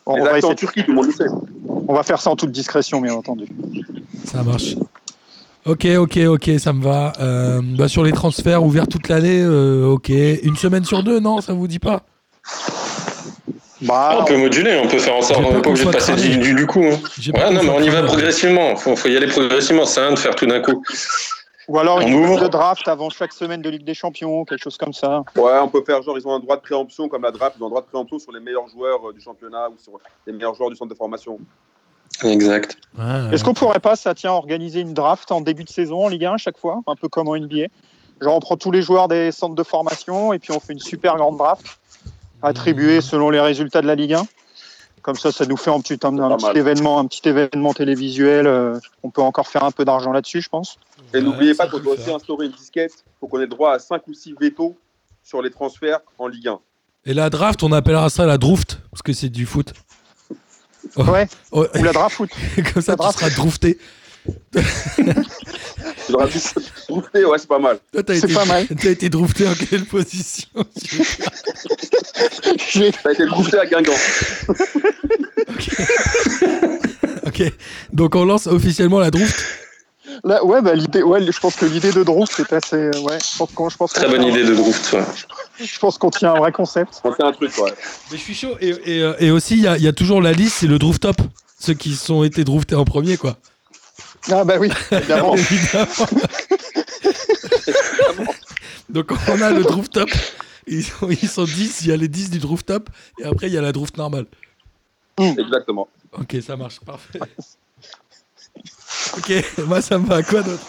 [0.06, 1.24] On, Les va en Turquie, tout le monde le sait.
[1.88, 3.46] on va faire ça en toute discrétion, bien entendu.
[4.24, 4.76] Ça marche.
[5.68, 7.12] Ok, ok, ok, ça me va.
[7.20, 10.08] Euh, bah, sur les transferts ouverts toute l'année, euh, ok.
[10.08, 12.02] Une semaine sur deux, non, ça vous dit pas?
[13.82, 15.90] Bah, Ah, on peut moduler, on peut faire en sorte, on n'est pas obligé de
[15.90, 16.36] passer du, cramé.
[16.38, 16.82] du, du coup.
[16.84, 16.98] hein.
[17.34, 18.74] Ouais, non, mais on y va progressivement.
[18.76, 19.84] Faut, faut y aller progressivement.
[19.84, 20.82] C'est rien de faire tout d'un coup.
[21.68, 22.40] Ou alors une ouvre.
[22.40, 25.22] de draft avant chaque semaine de Ligue des Champions, quelque chose comme ça.
[25.36, 27.62] Ouais, on peut faire genre, ils ont un droit de préemption comme la draft, ils
[27.62, 29.92] ont un droit de préemption sur les meilleurs joueurs euh, du championnat ou sur
[30.26, 31.38] les meilleurs joueurs du centre de formation.
[32.24, 32.76] Exact.
[32.98, 36.08] Ouais, Est-ce qu'on pourrait pas, ça tient, organiser une draft en début de saison en
[36.08, 37.66] Ligue 1 à chaque fois, un peu comme en NBA
[38.20, 40.80] Genre on prend tous les joueurs des centres de formation et puis on fait une
[40.80, 41.64] super grande draft
[42.42, 44.26] attribuée selon les résultats de la Ligue 1.
[45.02, 46.56] Comme ça, ça nous fait un petit, un, un Pas petit mal.
[46.58, 48.46] événement, un petit événement télévisuel.
[48.46, 50.76] euh, on peut encore faire un peu d'argent là-dessus, je pense.
[51.14, 53.78] Et n'oubliez pas qu'on peut doit aussi instaurer une disquette pour qu'on ait droit à
[53.78, 54.76] 5 ou 6 veto
[55.22, 56.58] sur les transferts en Ligue 1.
[57.06, 59.72] Et la draft, on appellera ça la drooft, parce que c'est du foot.
[60.98, 61.26] Ouais.
[61.52, 62.30] Oh, Ou la foot.
[62.72, 63.78] Comme ça, La tu seras drafté.
[66.08, 66.54] Il aurait pu se
[66.88, 67.78] drafter, ouais, c'est pas mal.
[67.92, 68.66] Toi, t'as C'est été, pas mal.
[68.80, 70.60] T'as été drafté en quelle position a
[73.12, 73.92] été drafté à Guingamp.
[77.26, 77.42] Ok.
[77.92, 79.44] Donc on lance officiellement la draft.
[80.28, 83.16] Là, ouais, bah, l'idée, ouais, je pense que l'idée de draft c'est assez, euh, ouais,
[83.18, 85.02] je pense qu'on, je pense Très bonne tient- idée de ouais.
[85.58, 87.00] Je pense qu'on tient un vrai concept.
[87.02, 87.72] On fait un truc, ouais.
[88.12, 88.54] Mais je suis chaud.
[88.60, 90.66] Et, et, euh, et aussi, il y a, il y a toujours la liste, c'est
[90.66, 91.16] le draft top.
[91.58, 93.38] Ceux qui sont été draftés en premier, quoi.
[94.30, 95.34] Ah bah oui, évidemment.
[95.34, 95.86] Évidemment.
[98.90, 100.10] Donc on a le draft top.
[100.66, 102.90] Ils sont, ils sont 10, il y a les 10 du draft top.
[103.18, 104.26] Et après, il y a la draft normale.
[105.16, 105.88] Exactement.
[106.12, 107.18] Ok, ça marche, parfait.
[109.16, 109.32] Ok,
[109.66, 110.22] moi ça me va.
[110.22, 110.66] Quoi d'autre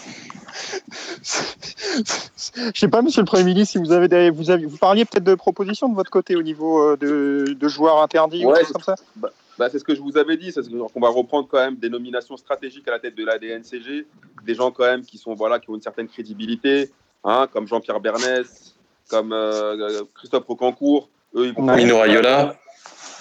[2.74, 5.04] Je sais pas, Monsieur le Premier ministre, si vous avez des, vous avez, vous parliez
[5.04, 8.60] peut-être de propositions de votre côté au niveau euh, de, de joueurs interdits ou Ouais,
[8.60, 8.96] des choses comme ça.
[9.16, 11.76] Bah, c'est ce que je vous avais dit, c'est ce qu'on va reprendre quand même
[11.76, 14.06] des nominations stratégiques à la tête de la DNCG,
[14.46, 16.90] des gens quand même qui sont voilà qui ont une certaine crédibilité,
[17.24, 18.74] hein, comme Jean-Pierre Bernès,
[19.10, 21.10] comme euh, Christophe Rocancourt.
[21.34, 21.66] Eux, ils vont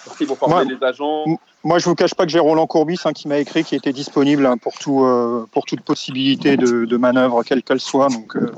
[0.06, 0.16] Raiola.
[0.22, 0.66] ils vont former Ouais.
[0.66, 1.26] les agents.
[1.64, 3.92] Moi, je vous cache pas que j'ai Roland Courbis hein, qui m'a écrit, qui était
[3.94, 8.08] disponible hein, pour tout, euh, pour toute possibilité de, de manœuvre, quelle qu'elle soit.
[8.10, 8.52] Donc, euh,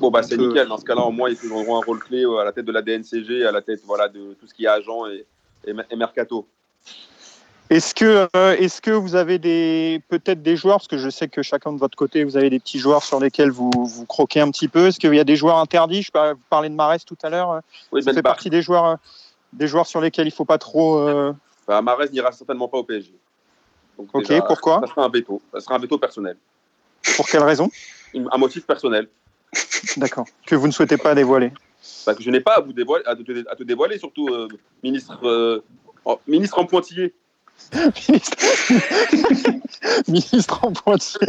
[0.00, 0.68] Bon bah c'est Euh, nickel.
[0.68, 2.82] Dans ce cas-là, au moins ils auront un rôle clé à la tête de la
[2.82, 5.24] DNCG, à la tête voilà de tout ce qui est agent et,
[5.66, 6.46] et, et mercato.
[7.70, 11.28] Est-ce que, euh, est-ce que vous avez des, peut-être des joueurs, parce que je sais
[11.28, 14.40] que chacun de votre côté, vous avez des petits joueurs sur lesquels vous, vous croquez
[14.40, 14.86] un petit peu.
[14.86, 16.02] Est-ce qu'il y a des joueurs interdits?
[16.02, 16.10] Je
[16.48, 17.60] parlais de Marès tout à l'heure.
[17.92, 18.96] Oui, Ça Ben fait Bar- partie des joueurs,
[19.52, 20.98] des joueurs sur lesquels il faut pas trop.
[20.98, 21.32] euh,
[21.66, 23.12] bah, Mahrez n'ira certainement pas au PSG.
[23.98, 25.42] Donc, Ok, déjà, pourquoi Ça sera un veto.
[25.52, 26.36] Ça sera un veto personnel.
[27.16, 27.70] Pour quelle raison
[28.14, 29.08] Un motif personnel.
[29.96, 30.26] D'accord.
[30.46, 31.52] Que vous ne souhaitez pas dévoiler.
[32.06, 34.46] Bah, que je n'ai pas à vous dévoiler, à te, à te dévoiler, surtout euh,
[34.82, 35.62] ministre, euh,
[36.04, 37.14] en- ministre en pointillé.
[40.08, 40.64] ministre...
[40.64, 41.26] en pointillé,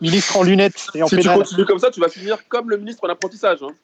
[0.00, 2.76] ministre en lunettes et en Si tu continues comme ça, tu vas finir comme le
[2.76, 3.62] ministre en apprentissage.
[3.62, 3.74] hein.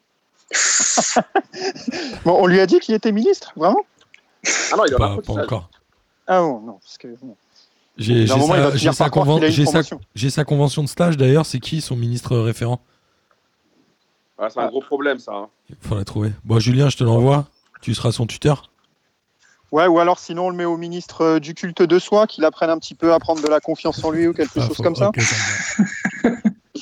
[2.25, 3.81] Bon, on lui a dit qu'il était ministre, vraiment?
[4.71, 5.69] Ah non, il pas, encore.
[6.27, 7.35] Ah bon, non, parce que bon,
[7.97, 11.45] J'ai sa, conven- convention de stage d'ailleurs.
[11.45, 12.81] C'est qui son ministre référent?
[14.37, 15.33] Ah, c'est un gros problème, ça.
[15.33, 15.49] hein.
[15.69, 16.31] Il faut la trouver.
[16.45, 17.45] Bon, Julien, je te l'envoie.
[17.81, 18.69] Tu seras son tuteur.
[19.71, 22.43] Ouais, ou alors sinon on le met au ministre euh, du culte de soi, qu'il
[22.43, 24.77] apprenne un petit peu à prendre de la confiance en lui ou quelque Ah, chose
[24.77, 25.11] faut- comme ça.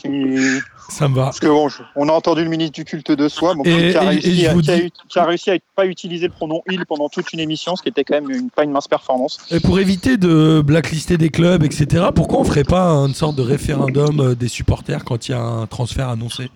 [0.07, 0.59] ça me va.
[0.59, 1.23] Qui- Ça me va.
[1.25, 3.91] Parce que bon, je- on a entendu le ministre du culte de soi, bon, Et-
[3.91, 5.85] qui, a réussi, à- vous qui a dis- eu- qui a réussi à ne pas
[5.85, 8.63] utiliser le pronom il pendant toute une émission, ce qui était quand même une, pas
[8.63, 9.37] une mince performance.
[9.51, 13.41] Et pour éviter de blacklister des clubs, etc., pourquoi on ferait pas une sorte de
[13.41, 16.49] référendum euh, des supporters quand il y a un transfert annoncé?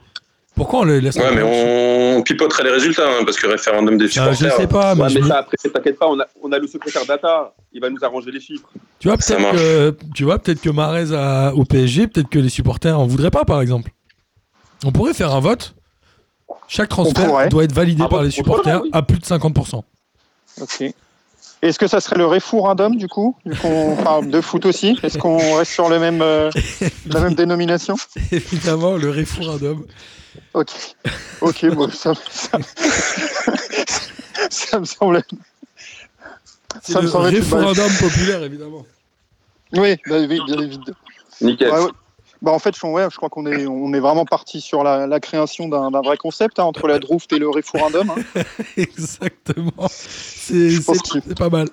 [0.55, 4.05] Pourquoi on le laisse Ouais, mais on pipoterait les résultats, hein, parce que référendum des
[4.05, 4.57] Ah, Je supporters.
[4.57, 6.59] sais pas, mais, Ouais, je mais me- ça, après, t'inquiète pas, on a, on a
[6.59, 8.69] le secrétaire data, il va nous arranger les chiffres.
[8.99, 12.39] tu vois Ça peut-être que tu vois peut-être que Marez a- au PSG, peut-être que
[12.39, 13.91] les supporters en voudraient pas, par exemple.
[14.85, 15.73] On pourrait faire un vote.
[16.67, 17.49] Chaque transfert pourrait.
[17.49, 18.89] doit être validé Un par vote les contre supporters oui.
[18.93, 19.83] à plus de 50%.
[20.61, 20.83] Ok.
[21.61, 24.97] Est-ce que ça serait le référendum du coup, vu qu'on parle de foot aussi?
[25.03, 26.49] Est-ce qu'on reste sur le même, euh,
[27.07, 27.95] la même dénomination?
[28.31, 29.85] Évidemment, le référendum.
[30.53, 30.71] Ok.
[31.41, 32.57] Ok, bon, ça, ça,
[34.49, 35.21] ça me semble.
[36.81, 38.85] C'est Ça me le une bonne- référendum populaire, évidemment.
[39.73, 40.97] Oui, bah oui, bien évidemment.
[41.41, 41.69] Nickel.
[41.71, 41.91] Ouais, ouais.
[42.41, 45.05] Bah en fait, je, ouais, je crois qu'on est, on est vraiment parti sur la,
[45.05, 48.09] la création d'un vrai concept hein, entre la Drooft et le référendum.
[48.09, 48.41] hein.
[48.77, 49.87] Exactement.
[49.89, 51.67] C'est Je pense c'est- qu'il- c'est pas mal.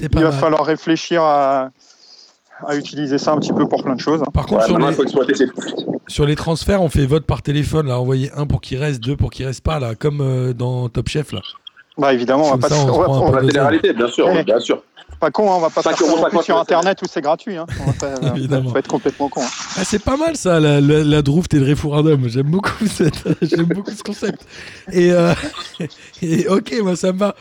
[0.00, 0.32] Il va mal.
[0.38, 1.70] falloir réfléchir à,
[2.66, 4.20] à utiliser ça un petit peu pour plein de choses.
[4.22, 4.30] hein.
[4.32, 5.46] Par contre, Ouais, sur, les, il faut exploiter ses
[6.08, 7.86] sur les transferts, on fait vote par téléphone.
[7.88, 10.88] Là, envoyer un pour qu'il reste, deux pour qu'il reste pas, là, comme euh, dans
[10.88, 11.32] Top Chef.
[11.32, 11.40] Là.
[11.98, 14.26] Bah évidemment, on va pas, ça, on se on on va- La télé-réalité, bien sûr,
[14.26, 14.44] Ouais.
[14.44, 14.82] bien sûr.
[15.20, 17.56] pas con, hein, on va pas faire ça sur internet où c'est gratuit.
[17.56, 17.66] Hein.
[17.82, 18.70] On va pas- Évidemment.
[18.70, 19.42] faut être complètement con.
[19.42, 19.48] hein.
[19.76, 22.28] Ah, c'est pas mal ça, la, la, la Drooft et le référendum.
[22.28, 24.46] J'aime beaucoup, cette, j'aime beaucoup ce concept.
[24.92, 25.34] Et, euh,
[26.22, 27.34] et ok, moi ça me va.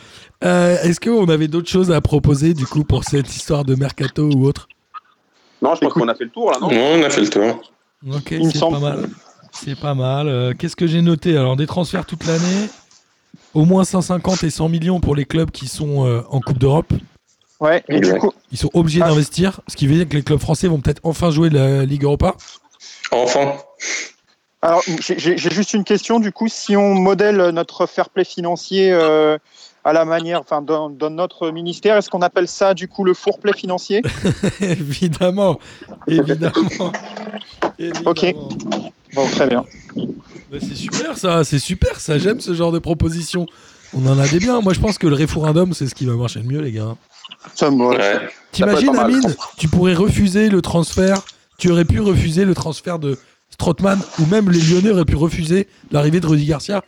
[0.44, 4.30] Euh, Est-ce qu'on avait d'autres choses à proposer du coup pour cette histoire de mercato
[4.36, 4.68] ou autre?
[5.62, 7.30] Non, je pense qu'on a fait le tour là, non Non, on a fait le
[7.30, 7.62] tour.
[8.14, 8.76] Ok, Il me c'est semble.
[8.80, 9.10] pas mal.
[9.52, 10.28] C'est pas mal.
[10.28, 12.70] Euh, Qu'est-ce que j'ai noté Alors, des transferts toute l'année.
[13.54, 16.94] Au moins 150 et 100 millions pour les clubs qui sont euh, en Coupe d'Europe.
[17.60, 18.20] Ouais, et du Exact.
[18.20, 19.08] coup, Ils sont obligés Ah.
[19.10, 22.04] d'investir, ce qui veut dire que les clubs français vont peut-être enfin jouer la Ligue
[22.04, 22.36] Europa.
[23.12, 23.54] Enfin.
[24.62, 26.20] alors j'ai juste une question.
[26.20, 29.38] Du coup, si on modèle notre fair play financier euh,
[29.88, 33.14] à la manière, enfin, dans, dans notre ministère, est-ce qu'on appelle ça du coup le
[33.14, 34.02] four play financier?
[34.62, 35.60] Évidemment,
[36.08, 36.92] évidemment.
[37.80, 38.10] évidemment.
[38.12, 38.36] Ok.
[39.16, 39.64] Bon, très bien.
[40.52, 42.18] C'est super ça, c'est super ça.
[42.18, 43.46] J'aime ce genre de proposition.
[43.94, 44.60] On en a des biens.
[44.60, 46.96] Moi, je pense que le référendum, c'est ce qui va marcher le mieux, les gars.
[47.56, 47.86] Ça me.
[47.86, 48.30] Ouais.
[48.52, 48.96] T'imagines.
[48.98, 51.22] Amine Tu pourrais refuser le transfert
[51.58, 53.18] tu aurais pu refuser le transfert de
[53.50, 56.84] Strootman ou même les Lyonnais auraient pu refuser l'arrivée de Rudy Garcia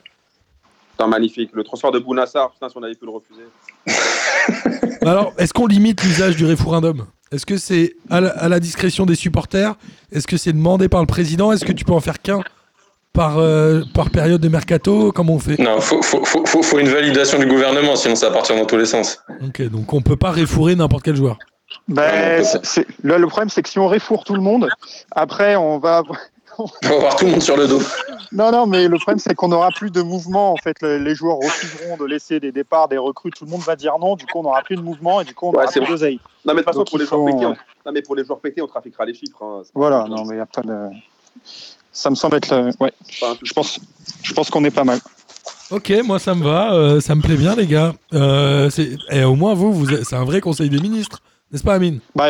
[1.00, 1.52] Putain, magnifique.
[1.54, 4.98] Le transfert de Bounassar, putain, si on avait pu le refuser.
[5.02, 7.06] Alors, est-ce qu'on limite l'usage du référendum?
[7.32, 9.76] Est-ce que c'est à, la- à la discrétion des supporters?
[10.12, 11.54] Est-ce que c'est demandé par le président?
[11.54, 12.42] Est-ce que tu peux en faire qu'un
[13.14, 15.14] par, euh, par période de mercato?
[15.14, 15.58] Comment on fait?
[15.58, 18.66] Non, faut, faut, faut, faut, faut une validation du gouvernement, sinon ça va partir dans
[18.66, 19.20] tous les sens.
[19.42, 21.38] Ok, donc on peut pas réfourrer n'importe quel joueur.
[21.88, 24.68] Ben, non, c'est- c'est- le, le problème, c'est que si on réfourre tout le monde,
[25.12, 26.04] après, on va.
[26.60, 27.82] On va avoir tout le monde sur le dos.
[28.32, 30.52] Non, non, mais le problème, c'est qu'on n'aura plus de mouvement.
[30.54, 33.32] En fait, Le- les joueurs refuseront de laisser des départs, des recrues.
[33.32, 34.16] Tout le monde va dire non.
[34.16, 35.90] Du coup, on n'aura plus de mouvement et du coup, on Ouais, n'aura c'est plus
[35.90, 36.20] d'oseille.
[36.46, 37.86] Non, mais de toute façon, pour les, joueurs pétés, euh, on...
[37.88, 39.42] non, mais pour les joueurs pétés, on trafiquera les chiffres.
[39.44, 39.62] hein.
[39.74, 40.76] Voilà, non, mais il n'y a pas de.
[41.92, 42.54] Ça me semble être.
[42.56, 42.94] le- Ouais,
[43.44, 43.80] je pense,
[44.24, 45.00] je pense qu'on est pas mal.
[45.72, 47.94] Ok, moi ça me va, euh, ça me plaît bien les gars.
[48.14, 48.70] Euh,
[49.12, 51.20] et au moins vous, vous c'est un vrai conseil des ministres,
[51.52, 52.00] n'est-ce pas Amine?
[52.16, 52.30] Bah,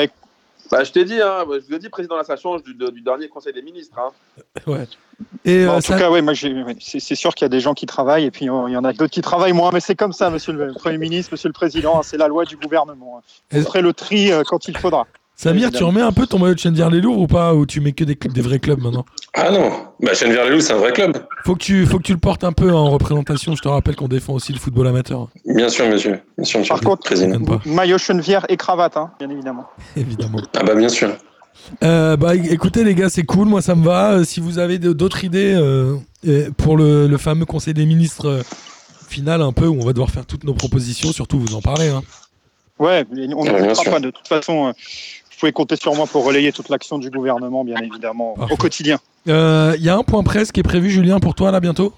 [0.71, 3.01] Bah, je t'ai dit, hein, je vous ai dit, président, là, ça change du, du
[3.01, 3.97] dernier conseil des ministres.
[3.97, 4.11] Hein.
[4.67, 4.87] Ouais.
[5.43, 7.49] Et en euh, tout ça- cas, ouais, moi, j'ai- ouais, c'est sûr qu'il y a
[7.49, 9.71] des gens qui travaillent et puis euh, il y en a d'autres qui travaillent moins.
[9.73, 11.97] Mais c'est comme ça, monsieur le Premier ministre, monsieur le Président.
[11.99, 13.17] hein, c'est la loi du gouvernement.
[13.17, 13.21] hein.
[13.51, 15.07] Vous Et- ferez le tri euh, quand il faudra.
[15.41, 17.79] Samir, tu remets un peu ton maillot de Chenvière les Louvres ou pas Ou tu
[17.79, 19.05] mets que des, des vrais clubs maintenant?
[19.33, 19.71] Ah non,
[20.01, 21.15] bah Chennevières-les-Loups, c'est un vrai club.
[21.45, 23.55] faut que, tu, faut que tu le portes un peu en représentation.
[23.55, 26.19] Je te rappelle qu'on défend aussi le football amateur, Bien sûr, monsieur.
[26.37, 27.39] Bien sûr, monsieur Par contre, président.
[27.65, 29.65] Maillot chenevière et cravate, hein, bien évidemment.
[29.95, 30.41] évidemment.
[30.57, 31.15] Ah bah bien sûr.
[31.85, 34.11] Euh, bah écoutez les gars, c'est cool, moi ça me va.
[34.15, 35.95] Euh, Si vous avez d'autres idées euh,
[36.57, 38.41] pour le, le fameux conseil des ministres euh,
[39.07, 41.87] final un peu où on va devoir faire toutes nos propositions, surtout vous en parlez.
[41.87, 42.01] Hein.
[42.77, 43.99] Ouais, on ne fera pas.
[43.99, 44.71] De toute façon, euh,
[45.39, 48.53] pouvez compter sur moi pour relayer toute l'action du gouvernement, bien évidemment, Parfait.
[48.53, 48.99] au quotidien.
[49.27, 51.93] Euh, Il y a un point presse qui est prévu, Julien, pour toi là bientôt?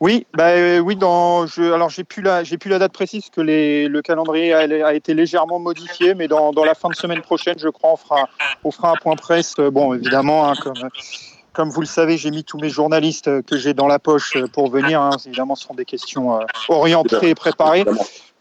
[0.00, 0.96] Oui, bah, euh, oui.
[0.96, 4.52] Dans, je, alors j'ai plus la, j'ai plus la date précise que les, le calendrier
[4.52, 7.92] a, a été légèrement modifié, mais dans, dans la fin de semaine prochaine, je crois,
[7.92, 8.28] on fera,
[8.64, 9.54] on fera un point presse.
[9.60, 10.74] Euh, Bon, évidemment, hein, comme,
[11.52, 14.34] comme vous le savez, j'ai mis tous mes journalistes euh, que j'ai dans la poche
[14.36, 15.00] euh, pour venir.
[15.00, 15.10] hein.
[15.24, 17.84] Évidemment, ce sont des questions euh, orientées et préparées.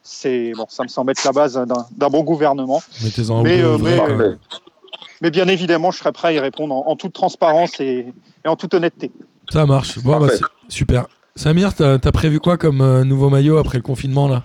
[0.04, 2.82] C'est bon, ça me semble être la base d'un, d'un bon gouvernement.
[3.04, 4.36] Mettez-en un Mais, peu euh, mais, euh,
[5.22, 8.08] Mais bien évidemment, je serai prêt à y répondre en, en toute transparence et,
[8.44, 9.12] et en toute honnêteté.
[9.52, 10.00] Ça marche.
[10.00, 10.28] Bon, bah,
[10.70, 11.06] super.
[11.36, 14.44] Samir, t'as as prévu quoi comme euh, nouveau maillot après le confinement là?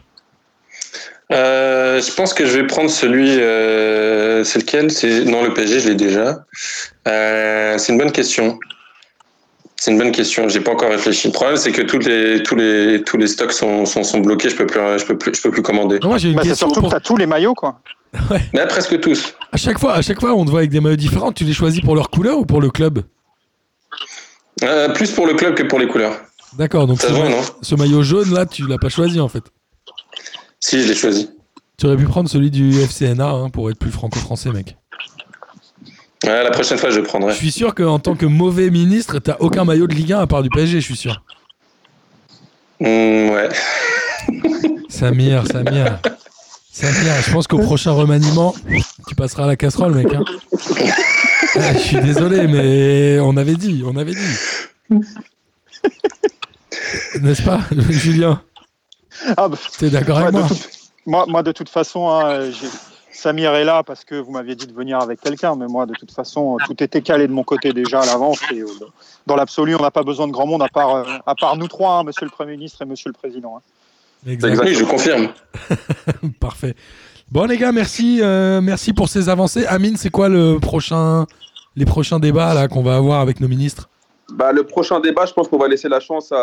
[1.33, 3.41] Euh, je pense que je vais prendre celui.
[3.41, 4.91] euh, c'est lequel?
[4.93, 6.45] C'est non le PSG, je l'ai déjà.
[7.09, 8.59] Euh, c'est une bonne question.
[9.87, 10.49] C'est une bonne question.
[10.49, 11.29] J'ai pas encore réfléchi.
[11.29, 14.51] Le problème, c'est que tous les tous les tous les stocks sont, sont, sont bloqués.
[14.51, 16.01] Je peux plus je peux plus je peux plus commander.
[16.03, 16.67] Non, Moi j'ai une Bah, question.
[16.67, 16.89] surtout Pour...
[16.89, 17.79] que tu as tous les maillots, quoi.
[18.31, 19.35] Mais là, presque tous.
[19.53, 21.31] À chaque fois, à chaque fois, on te voit avec des maillots différents.
[21.31, 23.05] Tu les choisis pour leur couleur ou pour le club?
[24.65, 26.17] Euh, plus pour le club que pour les couleurs.
[26.59, 26.89] D'accord.
[26.89, 27.43] Donc Ça ce, se voit, ma- non?
[27.63, 29.45] ce maillot jaune là, tu l'as pas choisi en fait.
[30.59, 31.31] Si, je l'ai choisi.
[31.79, 34.77] Tu aurais pu prendre celui du FCNA hein, pour être plus franco-français, mec.
[36.25, 37.35] Ouais, la prochaine fois, je le Je prendrai.
[37.35, 40.43] suis sûr qu'en tant que mauvais ministre, t'as aucun maillot de Ligue 1 à part
[40.43, 41.23] du PSG, je suis sûr.
[42.81, 43.49] Hmm, ouais.
[44.89, 45.99] Samir, Samir.
[46.73, 48.55] Samir, je pense qu'au prochain remaniement,
[49.09, 50.13] tu passeras à la casserole, mec.
[50.15, 50.25] hein.
[51.57, 55.01] Ah, je suis désolé, mais on avait dit, on avait dit.
[57.21, 58.43] N'est-ce pas, Julien?
[59.37, 60.47] Ah, bah, T'es d'accord avec moi
[61.07, 62.67] moi, moi, de toute façon, hein, j'ai-
[63.17, 65.95] Samir est là parce que vous m'aviez dit de venir avec quelqu'un, mais moi, de
[65.95, 68.39] toute façon, tout était calé de mon côté déjà à l'avance.
[68.53, 68.67] Et euh,
[69.27, 71.69] dans l'absolu, on n'a pas besoin de grand monde à part, euh, à part nous
[71.69, 73.57] trois, hein, Monsieur le Premier ministre et Monsieur le Président.
[73.57, 74.31] hein.
[74.31, 74.61] Exact.
[74.63, 75.29] Oui, je confirme.
[76.41, 76.75] Parfait.
[77.31, 79.67] Bon les gars, merci, euh, merci pour ces avancées.
[79.67, 81.27] Amine, c'est quoi le prochain,
[81.75, 83.89] les prochains débats là qu'on va avoir avec nos ministres?
[84.33, 86.37] Bah, le prochain débat, je pense qu'on va laisser la chance à,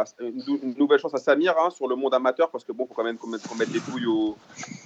[0.00, 2.72] à- une, nou- une nouvelle chance à Samir hein, sur le monde amateur, parce que
[2.72, 4.36] bon, faut quand même qu'on mette, mette les couilles au,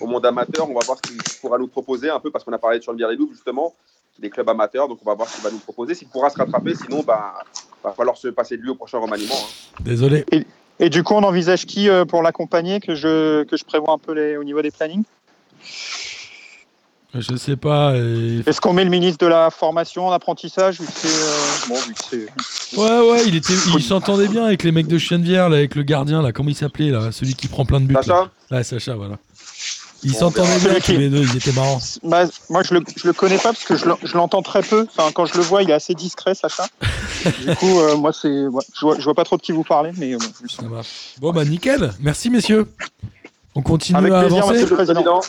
[0.01, 0.71] au monde amateur.
[0.71, 3.17] On va voir ce qu'il pourra nous proposer un peu, parce qu'on a parlé de
[3.17, 3.75] Loups justement,
[4.21, 5.95] des clubs amateurs, donc on va voir ce qu'il va nous proposer.
[5.95, 7.35] S'il pourra se rattraper, sinon, bah,
[7.83, 9.35] va falloir se passer de lui au prochain remaniement.
[9.35, 9.81] hein.
[9.81, 10.25] Désolé.
[10.81, 13.99] Et du coup, on envisage qui euh, pour l'accompagner que je, que je prévois un
[13.99, 15.03] peu les, au niveau des plannings?
[17.15, 17.97] Je sais pas.
[17.97, 21.95] et- Est-ce qu'on met le ministre de la formation, en apprentissage c'est, euh, bon, vu
[21.95, 25.57] que c'est- Ouais, ouais, il était, il s'entendait bien avec les mecs de Chenevière, là,
[25.59, 27.95] avec le gardien, là, comment il s'appelait, là, celui qui prend plein de buts.
[27.95, 28.03] là.
[28.03, 29.17] Sacha Ouais, Sacha, voilà.
[30.05, 31.81] Ils Bon, s'entendaient ben, bien qui- les deux, ils étaient marrants.
[32.05, 34.63] Bah, moi, je le, je le connais pas parce que je l'en- je l'entends très
[34.63, 34.87] peu.
[34.97, 36.67] Enfin, quand je le vois, il est assez discret, Sacha.
[37.47, 39.65] du coup, euh, moi, c'est, ouais, je, vois, je vois pas trop de qui vous
[39.65, 40.61] parlez, mais euh, bon, je le sens.
[40.65, 40.89] Ça marche.
[41.21, 41.93] Bon, bah, nickel.
[42.01, 42.67] Merci, messieurs.
[43.57, 44.53] On continue Avec à plaisir, avancer.
[44.63, 45.21] monsieur le Président.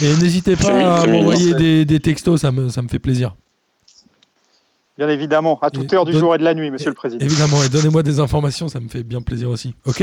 [0.00, 3.36] Et n'hésitez pas à m'envoyer des, des textos, ça me, ça me fait plaisir.
[4.98, 7.24] Bien évidemment, à toute Et heure du jour et de la nuit, Monsieur le Président.
[7.24, 9.74] Évidemment, et donnez-moi des informations, ça me fait bien plaisir aussi.
[9.86, 10.02] Ok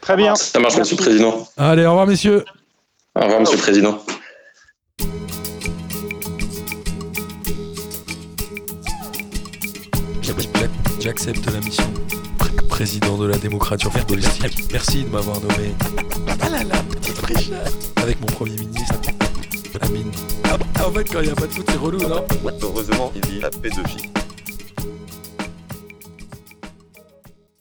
[0.00, 0.34] Très bien.
[0.34, 1.46] Ça marche, monsieur le président.
[1.58, 2.42] Allez, au revoir, messieurs.
[3.14, 3.98] Au revoir, monsieur le président.
[10.98, 11.84] J'accepte la mission.
[12.68, 14.72] Président de la démocratie footballistique.
[14.72, 15.74] Merci de m'avoir nommé.
[16.40, 17.92] Ah là là, petite frichette.
[17.96, 18.94] Avec mon premier ministre.
[20.84, 22.24] En fait, quand il n'y a pas de foot, c'est relou, non?
[22.62, 24.21] Heureusement, il dit la pédophilie.